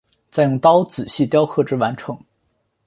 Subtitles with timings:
[0.31, 2.17] 再用刀仔细雕刻至完成。